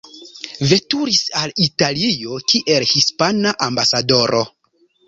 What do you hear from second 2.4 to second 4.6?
kiel hispana ambasadoro.